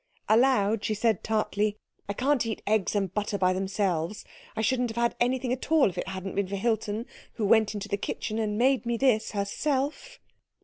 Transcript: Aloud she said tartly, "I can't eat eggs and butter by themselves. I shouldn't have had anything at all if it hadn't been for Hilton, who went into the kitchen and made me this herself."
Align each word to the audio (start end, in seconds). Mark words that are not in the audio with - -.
Aloud 0.27 0.83
she 0.83 0.95
said 0.95 1.23
tartly, 1.23 1.77
"I 2.09 2.13
can't 2.13 2.43
eat 2.47 2.63
eggs 2.65 2.95
and 2.95 3.13
butter 3.13 3.37
by 3.37 3.53
themselves. 3.53 4.25
I 4.55 4.61
shouldn't 4.61 4.89
have 4.89 4.97
had 4.97 5.15
anything 5.19 5.53
at 5.53 5.71
all 5.71 5.89
if 5.89 5.97
it 5.99 6.07
hadn't 6.07 6.33
been 6.33 6.47
for 6.47 6.55
Hilton, 6.55 7.05
who 7.33 7.45
went 7.45 7.75
into 7.75 7.87
the 7.87 7.97
kitchen 7.97 8.39
and 8.39 8.57
made 8.57 8.83
me 8.83 8.97
this 8.97 9.33
herself." 9.33 10.17